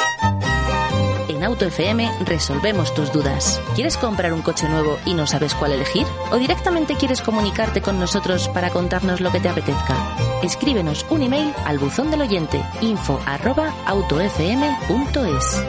En 1.38 1.44
Auto 1.44 1.66
FM 1.66 2.10
resolvemos 2.26 2.96
tus 2.96 3.14
dudas. 3.14 3.62
¿Quieres 3.76 3.96
comprar 3.96 4.34
un 4.34 4.42
coche 4.42 4.68
nuevo 4.68 4.98
y 5.06 5.14
no 5.14 5.28
sabes 5.28 5.54
cuál 5.54 5.72
elegir? 5.72 6.04
¿O 6.32 6.38
directamente 6.38 6.96
quieres 6.96 7.22
comunicarte 7.22 7.80
con 7.80 8.00
nosotros 8.00 8.48
para 8.50 8.72
contarnos 8.72 9.22
lo 9.22 9.32
que 9.32 9.40
te 9.40 9.48
apetezca? 9.48 10.18
Escríbenos 10.42 11.06
un 11.12 11.22
email 11.22 11.54
al 11.64 11.78
buzón 11.78 12.10
del 12.10 12.22
oyente 12.22 12.60
info 12.82 13.22
arroba 13.28 13.72
autofm.es. 13.86 15.64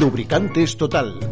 Lubricantes 0.00 0.78
Total, 0.78 1.31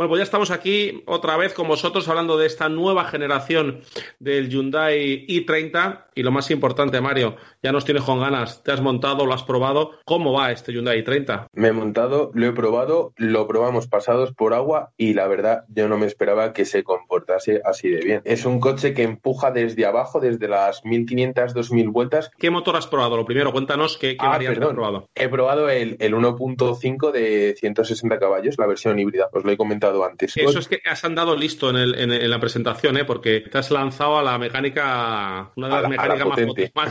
Bueno, 0.00 0.08
pues 0.12 0.20
ya 0.20 0.24
estamos 0.24 0.50
aquí 0.50 1.02
otra 1.04 1.36
vez 1.36 1.52
con 1.52 1.68
vosotros 1.68 2.08
hablando 2.08 2.38
de 2.38 2.46
esta 2.46 2.70
nueva 2.70 3.04
generación 3.04 3.82
del 4.18 4.48
Hyundai 4.48 5.26
i30 5.26 6.04
y 6.14 6.22
lo 6.22 6.30
más 6.30 6.50
importante, 6.50 7.02
Mario, 7.02 7.36
ya 7.62 7.72
nos 7.72 7.84
tienes 7.84 8.04
con 8.04 8.20
ganas, 8.20 8.62
te 8.62 8.72
has 8.72 8.80
montado, 8.80 9.26
lo 9.26 9.34
has 9.34 9.42
probado. 9.42 9.92
¿Cómo 10.04 10.32
va 10.32 10.50
este 10.50 10.72
Hyundai 10.72 11.04
i30? 11.04 11.46
Me 11.52 11.68
he 11.68 11.72
montado, 11.72 12.30
lo 12.34 12.46
he 12.46 12.52
probado, 12.52 13.12
lo 13.16 13.46
probamos 13.46 13.86
pasados 13.86 14.32
por 14.32 14.54
agua 14.54 14.92
y 14.96 15.14
la 15.14 15.26
verdad 15.28 15.64
yo 15.68 15.88
no 15.88 15.98
me 15.98 16.06
esperaba 16.06 16.52
que 16.52 16.64
se 16.64 16.82
comportase 16.82 17.60
así 17.64 17.88
de 17.90 18.00
bien. 18.00 18.22
Es 18.24 18.44
un 18.46 18.60
coche 18.60 18.94
que 18.94 19.02
empuja 19.02 19.50
desde 19.50 19.84
abajo, 19.86 20.20
desde 20.20 20.48
las 20.48 20.84
1500, 20.84 21.52
2000 21.54 21.88
vueltas. 21.90 22.30
¿Qué 22.38 22.50
motor 22.50 22.76
has 22.76 22.86
probado? 22.86 23.16
Lo 23.16 23.24
primero, 23.26 23.52
cuéntanos 23.52 23.98
qué, 23.98 24.16
qué 24.16 24.26
Ah, 24.26 24.30
variante 24.30 24.64
has 24.64 24.70
probado. 24.70 25.08
He 25.14 25.28
probado 25.28 25.68
el, 25.68 25.96
el 26.00 26.14
1.5 26.14 27.10
de 27.12 27.54
160 27.58 28.18
caballos, 28.18 28.56
la 28.58 28.66
versión 28.66 28.98
híbrida, 28.98 29.28
os 29.32 29.44
lo 29.44 29.50
he 29.50 29.56
comentado 29.56 30.04
antes. 30.04 30.36
Eso 30.36 30.58
es 30.58 30.68
que 30.68 30.78
has 30.88 31.04
andado 31.04 31.36
listo 31.36 31.70
en, 31.70 31.76
el- 31.76 31.94
en- 31.98 32.12
en 32.12 32.30
la 32.30 32.40
presentación, 32.40 32.96
¿eh? 32.96 33.04
porque 33.04 33.40
te 33.40 33.58
has 33.58 33.70
lanzado 33.70 34.18
a 34.18 34.22
la 34.22 34.38
mecánica, 34.38 35.50
una 35.56 35.66
de 35.68 35.72
las 35.74 35.82
la- 35.82 35.88
a 35.88 36.06
la 36.08 36.14
mecánicas 36.14 36.26
más, 36.26 36.38
potente. 36.38 36.72
pot- 36.72 36.74
más 36.74 36.90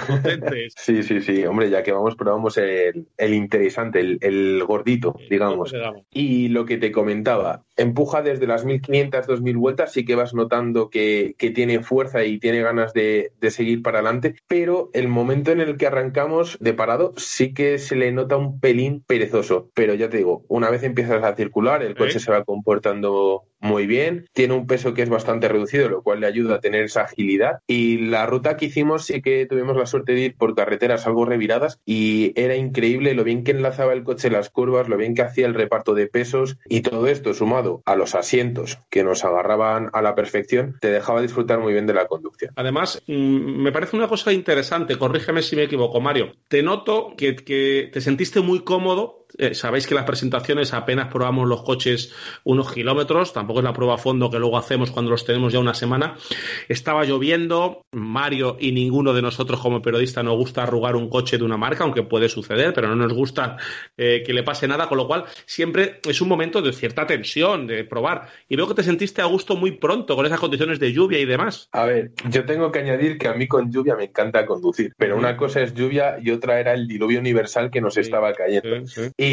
Sí, 0.75 1.03
sí, 1.03 1.21
sí, 1.21 1.45
hombre, 1.45 1.69
ya 1.69 1.83
que 1.83 1.91
vamos, 1.91 2.15
probamos 2.15 2.57
el, 2.57 3.07
el 3.17 3.33
interesante, 3.33 3.99
el, 3.99 4.17
el 4.21 4.63
gordito. 4.65 5.15
Digamos. 5.29 5.73
Y 6.11 6.49
lo 6.49 6.65
que 6.65 6.77
te 6.77 6.91
comentaba, 6.91 7.65
empuja 7.79 8.21
desde 8.21 8.48
las 8.48 8.65
1500, 8.65 9.25
2000 9.25 9.57
vueltas, 9.57 9.93
sí 9.93 10.05
que 10.05 10.15
vas 10.15 10.33
notando 10.33 10.89
que, 10.89 11.36
que 11.38 11.51
tiene 11.51 11.81
fuerza 11.81 12.24
y 12.25 12.39
tiene 12.39 12.62
ganas 12.62 12.93
de, 12.93 13.31
de 13.39 13.51
seguir 13.51 13.81
para 13.81 14.00
adelante, 14.00 14.36
pero 14.48 14.89
el 14.93 15.07
momento 15.07 15.51
en 15.51 15.62
el 15.62 15.77
que 15.77 15.88
arrancamos 15.88 16.57
de 16.59 16.74
parado 16.74 17.13
sí 17.17 17.53
que 17.53 17.77
se 17.77 17.95
le 17.95 18.12
nota 18.12 18.38
un 18.38 18.59
pelín 18.59 19.03
perezoso. 19.05 19.69
Pero 19.74 19.93
ya 19.93 20.09
te 20.09 20.17
digo, 20.17 20.43
una 20.48 20.69
vez 20.69 20.83
empiezas 20.83 21.24
a 21.24 21.36
circular, 21.36 21.83
el 21.83 21.95
coche 21.95 22.19
se 22.19 22.31
va 22.31 22.43
comportando 22.43 23.43
muy 23.62 23.88
bien, 23.88 24.25
tiene 24.33 24.53
un 24.53 24.67
peso 24.67 24.93
que 24.93 25.01
es 25.01 25.09
bastante 25.09 25.48
reducido, 25.48 25.89
lo 25.89 26.01
cual 26.01 26.21
le 26.21 26.27
ayuda 26.27 26.55
a 26.55 26.59
tener 26.59 26.86
esa 26.86 27.03
agilidad. 27.03 27.59
Y 27.67 27.98
la 27.98 28.25
ruta 28.25 28.57
que 28.57 28.65
hicimos 28.65 29.05
sí 29.05 29.21
que 29.21 29.45
tuvimos 29.45 29.75
la 29.75 29.86
suerte 29.86 30.13
de 30.13 30.21
ir 30.21 30.36
por 30.36 30.55
carreteras 30.55 31.07
algo 31.07 31.25
reviradas 31.25 31.79
y 31.86 32.33
era 32.39 32.55
increíble 32.55 33.13
lo 33.13 33.24
bien 33.24 33.43
que 33.43 33.51
enlazaba 33.51 33.93
el 33.93 34.03
coche 34.03 34.29
las 34.29 34.50
curvas, 34.50 34.88
lo 34.88 34.98
bien 34.98 35.13
que 35.13 35.24
hacía 35.24 35.45
el 35.45 35.53
reparto 35.53 35.93
de 35.93 36.07
pesos 36.07 36.57
y 36.67 36.81
todo 36.81 37.07
esto 37.07 37.33
sumado 37.33 37.68
a 37.85 37.95
los 37.95 38.15
asientos 38.15 38.79
que 38.89 39.03
nos 39.03 39.23
agarraban 39.23 39.89
a 39.93 40.01
la 40.01 40.15
perfección, 40.15 40.77
te 40.79 40.89
dejaba 40.89 41.21
disfrutar 41.21 41.59
muy 41.59 41.73
bien 41.73 41.88
de 41.88 41.93
la 41.93 42.07
conducción. 42.07 42.51
Además, 42.55 43.01
mm, 43.07 43.13
me 43.13 43.71
parece 43.71 43.95
una 43.95 44.07
cosa 44.07 44.33
interesante, 44.33 44.97
corrígeme 44.97 45.41
si 45.41 45.55
me 45.55 45.63
equivoco, 45.63 46.01
Mario. 46.01 46.33
Te 46.47 46.63
noto 46.63 47.13
que, 47.17 47.35
que 47.35 47.89
te 47.91 48.01
sentiste 48.01 48.41
muy 48.41 48.61
cómodo. 48.63 49.18
Eh, 49.39 49.53
sabéis 49.53 49.88
que 49.88 49.96
las 49.96 50.05
presentaciones 50.05 50.74
apenas 50.74 51.08
probamos 51.08 51.48
los 51.48 51.63
coches 51.63 52.13
unos 52.43 52.72
kilómetros, 52.72 53.34
tampoco 53.34 53.60
es 53.60 53.63
la 53.63 53.74
prueba 53.74 53.96
a 53.96 53.98
fondo 53.98 54.29
que 54.29 54.39
luego 54.39 54.58
hacemos 54.58 54.91
cuando 54.91 55.12
los 55.12 55.25
tenemos 55.25 55.53
ya 55.53 55.60
una 55.60 55.74
semana. 55.74 56.15
Estaba 56.67 57.05
lloviendo, 57.05 57.84
Mario 57.91 58.58
y 58.60 58.72
ninguno 58.72 59.13
de 59.13 59.22
nosotros 59.22 59.60
como 59.60 59.81
periodista 59.81 60.24
nos 60.24 60.36
gusta 60.38 60.63
arrugar 60.63 60.96
un 60.96 61.10
coche 61.10 61.38
de 61.38 61.43
una 61.43 61.58
marca, 61.58 61.84
aunque 61.84 62.03
puede 62.03 62.29
suceder, 62.29 62.74
pero 62.74 62.88
no 62.88 62.96
nos 62.96 63.13
gusta 63.13 63.58
eh, 63.98 64.24
que 64.25 64.34
le 64.34 64.43
pase 64.43 64.67
nada, 64.67 64.88
con 64.88 64.98
lo 64.98 65.08
cual 65.08 65.25
siempre 65.46 66.00
es 66.08 66.22
un 66.22 66.27
momento 66.27 66.62
de 66.62 66.74
cierta 66.74 67.05
tensión, 67.05 67.67
de 67.67 67.84
probar. 67.84 68.29
Y 68.48 68.55
veo 68.55 68.67
que 68.67 68.74
te 68.74 68.84
sentiste 68.84 69.22
a 69.22 69.25
gusto 69.25 69.55
muy 69.55 69.72
pronto 69.72 70.15
con 70.15 70.25
esas 70.25 70.39
condiciones 70.39 70.79
de 70.79 70.93
lluvia 70.93 71.19
y 71.19 71.25
demás. 71.25 71.69
A 71.72 71.86
ver, 71.86 72.12
yo 72.29 72.46
tengo 72.46 72.72
que 72.72 72.79
añadir 72.79 73.17
que 73.17 73.27
a 73.27 73.34
mí 73.34 73.48
con 73.48 73.72
lluvia 73.72 73.96
me 73.96 74.05
encanta 74.05 74.46
conducir, 74.46 74.93
pero 74.98 75.17
una 75.17 75.38
cosa 75.38 75.62
es 75.62 75.74
lluvia 75.74 76.17
y 76.22 76.31
otra 76.31 76.60
era 76.60 76.74
el 76.74 76.88
diluvio 76.88 77.19
universal 77.19 77.69
que 77.69 77.81
nos 77.81 77.89
Sí, 77.93 78.01
estaba 78.01 78.34
cayendo. 78.34 78.88
Sí, 78.88 79.01
sí. 79.05 79.12
Y 79.17 79.28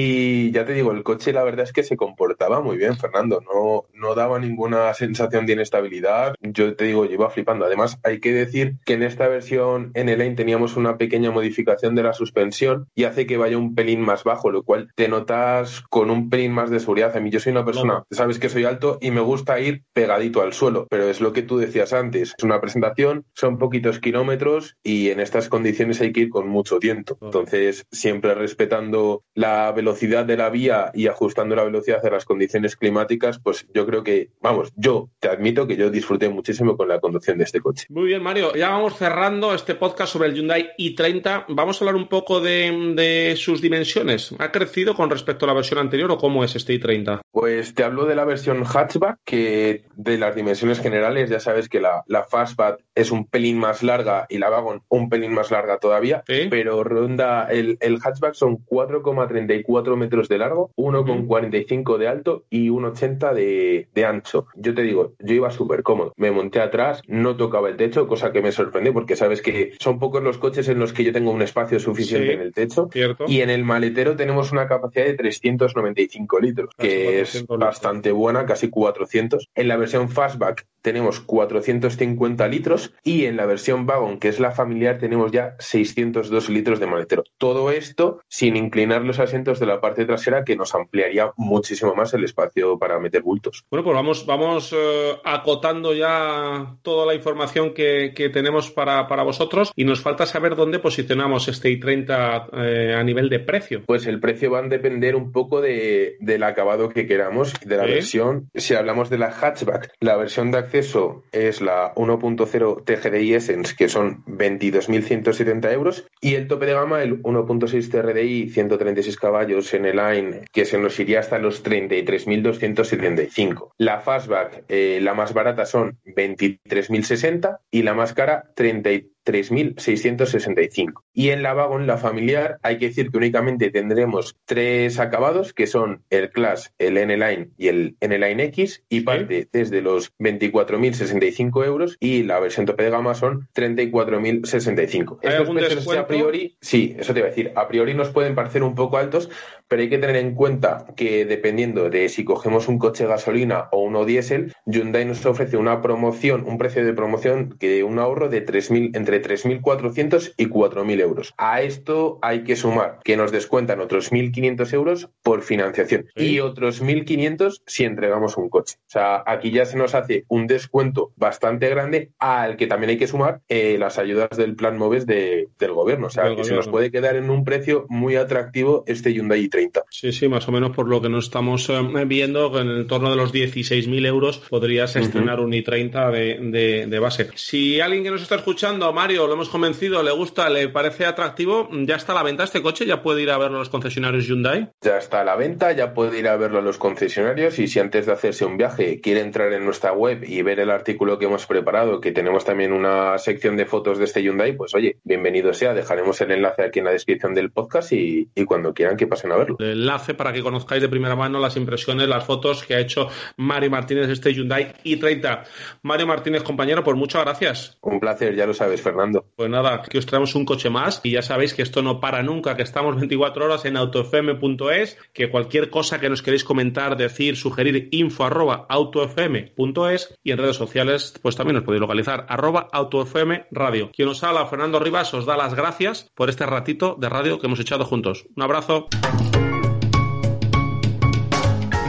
ya 0.52 0.64
te 0.64 0.72
digo, 0.72 0.92
el 0.92 1.02
coche 1.02 1.32
la 1.32 1.44
verdad 1.44 1.64
es 1.64 1.72
que 1.72 1.82
se 1.82 1.96
comportaba 1.96 2.60
muy 2.60 2.76
bien, 2.76 2.96
Fernando. 2.96 3.40
No, 3.40 3.84
no 3.94 4.14
daba 4.14 4.38
ninguna 4.38 4.92
sensación 4.94 5.46
de 5.46 5.54
inestabilidad. 5.54 6.34
Yo 6.40 6.74
te 6.76 6.84
digo, 6.84 7.04
yo 7.04 7.12
iba 7.12 7.30
flipando. 7.30 7.64
Además, 7.64 7.98
hay 8.02 8.20
que 8.20 8.32
decir 8.32 8.76
que 8.84 8.94
en 8.94 9.02
esta 9.02 9.28
versión 9.28 9.90
N-Lane 9.94 10.34
teníamos 10.34 10.76
una 10.76 10.98
pequeña 10.98 11.30
modificación 11.30 11.94
de 11.94 12.02
la 12.02 12.12
suspensión 12.12 12.88
y 12.94 13.04
hace 13.04 13.26
que 13.26 13.36
vaya 13.36 13.58
un 13.58 13.74
pelín 13.74 14.00
más 14.00 14.24
bajo, 14.24 14.50
lo 14.50 14.62
cual 14.62 14.90
te 14.94 15.08
notas 15.08 15.82
con 15.88 16.10
un 16.10 16.30
pelín 16.30 16.52
más 16.52 16.70
de 16.70 16.80
seguridad. 16.80 17.16
A 17.16 17.20
mí 17.20 17.30
yo 17.30 17.40
soy 17.40 17.52
una 17.52 17.64
persona, 17.64 18.04
sabes 18.10 18.38
que 18.38 18.48
soy 18.48 18.64
alto 18.64 18.98
y 19.00 19.10
me 19.10 19.20
gusta 19.20 19.60
ir 19.60 19.82
pegadito 19.92 20.42
al 20.42 20.52
suelo, 20.52 20.86
pero 20.90 21.08
es 21.08 21.20
lo 21.20 21.32
que 21.32 21.42
tú 21.42 21.58
decías 21.58 21.92
antes. 21.92 22.34
Es 22.36 22.44
una 22.44 22.60
presentación, 22.60 23.24
son 23.34 23.58
poquitos 23.58 23.98
kilómetros 23.98 24.76
y 24.82 25.10
en 25.10 25.20
estas 25.20 25.48
condiciones 25.48 26.00
hay 26.00 26.12
que 26.12 26.20
ir 26.20 26.30
con 26.30 26.48
mucho 26.48 26.78
tiento. 26.78 27.18
Entonces, 27.20 27.86
siempre 27.90 28.34
respetando 28.34 29.22
la 29.34 29.72
velocidad 29.72 29.85
de 29.94 30.36
la 30.36 30.50
vía 30.50 30.90
y 30.94 31.06
ajustando 31.06 31.54
la 31.54 31.64
velocidad 31.64 32.04
a 32.04 32.10
las 32.10 32.24
condiciones 32.24 32.76
climáticas, 32.76 33.38
pues 33.38 33.66
yo 33.74 33.86
creo 33.86 34.02
que, 34.02 34.30
vamos, 34.40 34.72
yo 34.76 35.10
te 35.20 35.28
admito 35.28 35.66
que 35.66 35.76
yo 35.76 35.90
disfruté 35.90 36.28
muchísimo 36.28 36.76
con 36.76 36.88
la 36.88 37.00
conducción 37.00 37.38
de 37.38 37.44
este 37.44 37.60
coche. 37.60 37.86
Muy 37.90 38.06
bien, 38.06 38.22
Mario. 38.22 38.54
Ya 38.54 38.70
vamos 38.70 38.96
cerrando 38.96 39.54
este 39.54 39.74
podcast 39.74 40.12
sobre 40.12 40.28
el 40.28 40.34
Hyundai 40.34 40.70
i30. 40.78 41.46
Vamos 41.48 41.80
a 41.80 41.84
hablar 41.84 41.96
un 41.96 42.08
poco 42.08 42.40
de, 42.40 42.94
de 42.94 43.34
sus 43.36 43.60
dimensiones. 43.60 44.34
¿Ha 44.38 44.52
crecido 44.52 44.94
con 44.94 45.10
respecto 45.10 45.44
a 45.44 45.48
la 45.48 45.54
versión 45.54 45.78
anterior 45.78 46.10
o 46.10 46.18
cómo 46.18 46.44
es 46.44 46.56
este 46.56 46.78
i30? 46.78 47.20
Pues 47.30 47.74
te 47.74 47.84
hablo 47.84 48.06
de 48.06 48.14
la 48.14 48.24
versión 48.24 48.64
hatchback, 48.64 49.18
que 49.24 49.84
de 49.94 50.18
las 50.18 50.34
dimensiones 50.34 50.80
generales 50.80 51.30
ya 51.30 51.40
sabes 51.40 51.68
que 51.68 51.80
la, 51.80 52.02
la 52.06 52.24
fastback 52.24 52.80
es 52.94 53.10
un 53.10 53.26
pelín 53.26 53.58
más 53.58 53.82
larga 53.82 54.26
y 54.28 54.38
la 54.38 54.50
wagon 54.50 54.82
un 54.88 55.08
pelín 55.08 55.32
más 55.32 55.50
larga 55.50 55.78
todavía, 55.78 56.22
pero 56.26 56.84
ronda 56.84 57.48
el, 57.50 57.78
el 57.80 57.98
hatchback 58.00 58.34
son 58.34 58.58
4,34 58.64 59.75
metros 59.96 60.28
de 60.28 60.38
largo, 60.38 60.70
1,45 60.76 61.98
de 61.98 62.08
alto 62.08 62.44
y 62.50 62.68
1,80 62.68 63.32
de, 63.34 63.88
de 63.94 64.04
ancho. 64.04 64.46
Yo 64.56 64.74
te 64.74 64.82
digo, 64.82 65.14
yo 65.18 65.34
iba 65.34 65.50
súper 65.50 65.82
cómodo. 65.82 66.12
Me 66.16 66.30
monté 66.30 66.60
atrás, 66.60 67.02
no 67.06 67.36
tocaba 67.36 67.68
el 67.68 67.76
techo, 67.76 68.06
cosa 68.06 68.32
que 68.32 68.42
me 68.42 68.52
sorprendió 68.52 68.92
porque 68.92 69.16
sabes 69.16 69.42
que 69.42 69.72
son 69.80 69.98
pocos 69.98 70.22
los 70.22 70.38
coches 70.38 70.68
en 70.68 70.78
los 70.78 70.92
que 70.92 71.04
yo 71.04 71.12
tengo 71.12 71.30
un 71.30 71.42
espacio 71.42 71.78
suficiente 71.80 72.26
Sí. 72.28 72.32
en 72.34 72.40
el 72.40 72.52
techo. 72.52 72.88
¿Cierto? 72.92 73.24
Y 73.28 73.40
en 73.40 73.50
el 73.50 73.64
maletero 73.64 74.16
tenemos 74.16 74.52
una 74.52 74.68
capacidad 74.68 75.04
de 75.06 75.14
395 75.14 76.40
litros, 76.40 76.70
Casi 76.76 76.88
que 76.88 77.02
es 77.20 77.28
400 77.30 77.40
litros. 77.42 77.58
bastante 77.58 78.12
buena, 78.12 78.46
casi 78.46 78.68
400. 78.70 79.48
En 79.54 79.68
la 79.68 79.76
versión 79.76 80.08
Fastback 80.08 80.66
tenemos 80.86 81.18
450 81.18 82.46
litros 82.46 82.92
y 83.02 83.24
en 83.24 83.36
la 83.36 83.44
versión 83.44 83.88
Wagon, 83.88 84.20
que 84.20 84.28
es 84.28 84.38
la 84.38 84.52
familiar, 84.52 84.98
tenemos 85.00 85.32
ya 85.32 85.56
602 85.58 86.48
litros 86.48 86.78
de 86.78 86.86
maletero. 86.86 87.24
Todo 87.38 87.72
esto 87.72 88.20
sin 88.28 88.54
inclinar 88.54 89.02
los 89.02 89.18
asientos 89.18 89.58
de 89.58 89.66
la 89.66 89.80
parte 89.80 90.04
trasera 90.04 90.44
que 90.44 90.54
nos 90.54 90.76
ampliaría 90.76 91.32
muchísimo 91.36 91.92
más 91.96 92.14
el 92.14 92.22
espacio 92.22 92.78
para 92.78 93.00
meter 93.00 93.22
bultos. 93.22 93.64
Bueno, 93.68 93.82
pues 93.82 93.96
vamos, 93.96 94.26
vamos 94.26 94.72
eh, 94.78 95.16
acotando 95.24 95.92
ya 95.92 96.76
toda 96.82 97.04
la 97.04 97.14
información 97.14 97.74
que, 97.74 98.12
tenemos 98.32 98.70
para, 98.70 99.02
vosotros 99.24 99.72
y 99.74 99.84
nos 99.84 100.00
falta 100.00 100.24
saber 100.24 100.54
dónde 100.54 100.78
posicionamos 100.78 101.48
este 101.48 101.68
i30 101.68 102.48
eh, 102.52 102.94
a 102.94 103.02
nivel 103.02 103.28
de 103.28 103.40
precio. 103.40 103.82
Pues 103.86 104.06
el 104.06 104.20
precio 104.20 104.52
va 104.52 104.60
a 104.60 104.62
depender 104.62 105.16
un 105.16 105.32
poco 105.32 105.60
de, 105.60 106.16
del 106.20 106.44
acabado 106.44 106.90
que 106.90 107.08
queramos, 107.08 107.54
de 107.64 107.76
la 107.76 107.86
versión. 107.86 108.48
Si 108.54 108.74
hablamos 108.74 109.10
de 109.10 109.18
la 109.18 109.32
hatchback, 109.32 109.94
la 109.98 110.16
versión 110.16 110.52
de 110.52 110.58
acceso 110.58 110.75
es 110.78 111.60
la 111.60 111.94
1.0 111.94 112.84
TGDI 112.84 113.34
Essence, 113.34 113.74
que 113.76 113.88
son 113.88 114.24
22.170 114.26 115.72
euros, 115.72 116.06
y 116.20 116.34
el 116.34 116.48
tope 116.48 116.66
de 116.66 116.74
gama, 116.74 117.02
el 117.02 117.22
1.6 117.22 117.90
TRDI, 117.90 118.50
136 118.50 119.16
caballos 119.16 119.72
en 119.74 119.86
el 119.86 119.96
line, 119.96 120.44
que 120.52 120.64
se 120.64 120.78
nos 120.78 121.00
iría 121.00 121.20
hasta 121.20 121.38
los 121.38 121.64
33.275. 121.64 123.70
La 123.78 124.00
fastback, 124.00 124.64
eh, 124.68 124.98
la 125.02 125.14
más 125.14 125.32
barata 125.34 125.66
son 125.66 125.98
23.060 126.04 127.58
y 127.70 127.82
la 127.82 127.94
más 127.94 128.12
cara 128.12 128.50
33 128.54 129.15
3.665. 129.26 131.02
Y 131.12 131.30
en 131.30 131.42
la 131.42 131.54
Wagon, 131.54 131.86
la 131.86 131.98
familiar, 131.98 132.58
hay 132.62 132.78
que 132.78 132.88
decir 132.88 133.10
que 133.10 133.18
únicamente 133.18 133.70
tendremos 133.70 134.36
tres 134.44 134.98
acabados, 134.98 135.52
que 135.52 135.66
son 135.66 136.02
el 136.10 136.30
Class, 136.30 136.72
el 136.78 136.96
N-Line 136.96 137.50
y 137.58 137.68
el 137.68 137.96
N-Line 138.00 138.44
X, 138.44 138.84
y 138.88 139.00
parte 139.00 139.48
desde 139.52 139.82
los 139.82 140.14
24.065 140.18 141.64
euros 141.64 141.96
y 142.00 142.22
la 142.22 142.38
versión 142.40 142.66
tope 142.66 142.84
de 142.84 142.90
gama 142.90 143.14
son 143.14 143.48
34.065. 143.54 145.18
Estos 145.22 145.50
precios 145.50 145.96
a 145.96 146.06
priori, 146.06 146.56
sí, 146.60 146.94
eso 146.98 147.12
te 147.12 147.20
iba 147.20 147.28
a 147.28 147.30
decir, 147.30 147.52
a 147.56 147.68
priori 147.68 147.94
nos 147.94 148.10
pueden 148.10 148.34
parecer 148.34 148.62
un 148.62 148.74
poco 148.74 148.98
altos, 148.98 149.28
pero 149.68 149.82
hay 149.82 149.88
que 149.88 149.98
tener 149.98 150.16
en 150.16 150.34
cuenta 150.34 150.86
que 150.96 151.24
dependiendo 151.24 151.90
de 151.90 152.08
si 152.08 152.24
cogemos 152.24 152.68
un 152.68 152.78
coche 152.78 153.06
gasolina 153.06 153.68
o 153.72 153.82
uno 153.82 154.04
diésel, 154.04 154.54
Hyundai 154.66 155.04
nos 155.04 155.24
ofrece 155.26 155.56
una 155.56 155.82
promoción, 155.82 156.44
un 156.46 156.58
precio 156.58 156.84
de 156.84 156.92
promoción 156.92 157.56
que 157.58 157.82
un 157.84 157.98
ahorro 157.98 158.28
de 158.28 158.44
3.000 158.44 158.96
entre 158.96 159.22
3.400 159.22 160.34
y 160.36 160.46
4.000 160.46 161.00
euros. 161.00 161.34
A 161.36 161.62
esto 161.62 162.18
hay 162.22 162.44
que 162.44 162.56
sumar 162.56 163.00
que 163.04 163.16
nos 163.16 163.32
descuentan 163.32 163.80
otros 163.80 164.12
1.500 164.12 164.72
euros 164.72 165.10
por 165.22 165.42
financiación 165.42 166.06
y 166.14 166.40
otros 166.40 166.82
1.500 166.82 167.62
si 167.66 167.84
entregamos 167.84 168.36
un 168.36 168.48
coche. 168.48 168.76
O 168.86 168.90
sea, 168.90 169.22
aquí 169.26 169.50
ya 169.50 169.64
se 169.64 169.76
nos 169.76 169.94
hace 169.94 170.24
un 170.28 170.46
descuento 170.46 171.12
bastante 171.16 171.68
grande 171.68 172.10
al 172.18 172.56
que 172.56 172.66
también 172.66 172.90
hay 172.90 172.98
que 172.98 173.06
sumar 173.06 173.40
eh, 173.48 173.76
las 173.78 173.98
ayudas 173.98 174.30
del 174.36 174.54
plan 174.56 174.78
MOVES 174.78 175.06
del 175.06 175.72
gobierno. 175.72 176.06
O 176.08 176.10
sea, 176.10 176.34
que 176.34 176.44
se 176.44 176.54
nos 176.54 176.68
puede 176.68 176.90
quedar 176.90 177.16
en 177.16 177.30
un 177.30 177.44
precio 177.44 177.86
muy 177.88 178.16
atractivo 178.16 178.84
este 178.86 179.12
Hyundai 179.12 179.48
i30. 179.56 179.84
Sí, 179.90 180.12
sí, 180.12 180.28
más 180.28 180.46
o 180.48 180.52
menos 180.52 180.74
por 180.74 180.88
lo 180.88 181.00
que 181.00 181.08
nos 181.08 181.24
estamos 181.24 181.68
eh, 181.68 181.82
viendo, 182.06 182.58
en 182.60 182.68
el 182.68 182.86
torno 182.86 183.10
de 183.10 183.16
los 183.16 183.32
16.000 183.32 184.06
euros 184.06 184.38
podrías 184.38 184.96
estrenar 184.96 185.40
un 185.40 185.52
i30 185.52 186.10
de, 186.10 186.86
de, 186.86 186.98
base. 186.98 187.28
Si 187.34 187.80
alguien 187.80 188.04
que 188.04 188.10
nos 188.10 188.22
está 188.22 188.36
escuchando, 188.36 188.92
Mario, 188.92 189.26
lo 189.26 189.34
hemos 189.34 189.48
convencido, 189.48 190.02
le 190.02 190.12
gusta, 190.12 190.48
le 190.50 190.68
parece 190.68 191.06
atractivo, 191.06 191.68
¿ya 191.72 191.96
está 191.96 192.12
a 192.12 192.16
la 192.16 192.22
venta 192.22 192.44
este 192.44 192.62
coche? 192.62 192.86
¿Ya 192.86 193.02
puede 193.02 193.22
ir 193.22 193.30
a 193.30 193.38
verlo 193.38 193.56
a 193.56 193.60
los 193.60 193.68
concesionarios 193.68 194.26
Hyundai? 194.26 194.68
Ya 194.82 194.98
está 194.98 195.20
a 195.20 195.24
la 195.24 195.36
venta, 195.36 195.72
ya 195.72 195.94
puede 195.94 196.18
ir 196.18 196.28
a 196.28 196.36
verlo 196.36 196.58
a 196.58 196.62
los 196.62 196.78
concesionarios 196.78 197.58
y 197.58 197.68
si 197.68 197.80
antes 197.80 198.06
de 198.06 198.12
hacerse 198.12 198.44
un 198.44 198.56
viaje 198.56 199.00
quiere 199.00 199.20
entrar 199.20 199.52
en 199.52 199.64
nuestra 199.64 199.92
web 199.92 200.24
y 200.24 200.42
ver 200.42 200.60
el 200.60 200.70
artículo 200.70 201.18
que 201.18 201.26
hemos 201.26 201.46
preparado, 201.46 202.00
que 202.00 202.12
tenemos 202.12 202.44
también 202.44 202.72
una 202.72 203.18
sección 203.18 203.56
de 203.56 203.66
fotos 203.66 203.98
de 203.98 204.04
este 204.04 204.22
Hyundai, 204.22 204.56
pues 204.56 204.74
oye, 204.74 204.98
bienvenido 205.04 205.52
sea, 205.52 205.74
dejaremos 205.74 206.20
el 206.20 206.32
enlace 206.32 206.62
aquí 206.62 206.78
en 206.78 206.84
la 206.84 206.92
descripción 206.92 207.34
del 207.34 207.50
podcast 207.50 207.92
y, 207.92 208.28
cuando 208.46 208.72
quieran 208.72 208.96
que 208.96 209.06
pasen 209.06 209.32
a 209.32 209.36
verlo. 209.36 209.45
El 209.58 209.80
enlace 209.80 210.14
para 210.14 210.32
que 210.32 210.42
conozcáis 210.42 210.82
de 210.82 210.88
primera 210.88 211.16
mano 211.16 211.38
las 211.38 211.56
impresiones, 211.56 212.08
las 212.08 212.24
fotos 212.24 212.64
que 212.64 212.74
ha 212.74 212.80
hecho 212.80 213.08
Mario 213.36 213.70
Martínez 213.70 214.06
de 214.06 214.12
este 214.12 214.32
Hyundai 214.32 214.74
i30. 214.84 215.44
Mario 215.82 216.06
Martínez, 216.06 216.42
compañero, 216.42 216.82
pues 216.82 216.96
muchas 216.96 217.22
gracias. 217.24 217.78
Un 217.82 218.00
placer, 218.00 218.34
ya 218.34 218.46
lo 218.46 218.54
sabes, 218.54 218.80
Fernando. 218.80 219.24
Pues 219.36 219.50
nada, 219.50 219.74
aquí 219.74 219.98
os 219.98 220.06
traemos 220.06 220.34
un 220.34 220.44
coche 220.44 220.70
más 220.70 221.00
y 221.02 221.12
ya 221.12 221.22
sabéis 221.22 221.54
que 221.54 221.62
esto 221.62 221.82
no 221.82 222.00
para 222.00 222.22
nunca, 222.22 222.56
que 222.56 222.62
estamos 222.62 222.96
24 222.96 223.44
horas 223.44 223.64
en 223.64 223.76
autofm.es, 223.76 224.98
que 225.12 225.30
cualquier 225.30 225.70
cosa 225.70 226.00
que 226.00 226.08
nos 226.08 226.22
queréis 226.22 226.44
comentar, 226.44 226.96
decir, 226.96 227.36
sugerir, 227.36 227.88
info 227.92 228.24
arroba 228.24 228.66
autofm.es 228.68 230.14
y 230.22 230.32
en 230.32 230.38
redes 230.38 230.56
sociales 230.56 231.14
pues 231.22 231.36
también 231.36 231.56
os 231.56 231.64
podéis 231.64 231.80
localizar 231.80 232.26
arroba 232.28 232.68
autofm 232.72 233.46
radio. 233.50 233.90
Quien 233.92 234.08
os 234.08 234.22
habla, 234.22 234.46
Fernando 234.46 234.78
Rivas, 234.78 235.12
os 235.14 235.26
da 235.26 235.36
las 235.36 235.54
gracias 235.54 236.10
por 236.14 236.28
este 236.28 236.46
ratito 236.46 236.96
de 236.98 237.08
radio 237.08 237.38
que 237.38 237.46
hemos 237.46 237.60
echado 237.60 237.84
juntos. 237.84 238.26
Un 238.36 238.42
abrazo. 238.42 238.88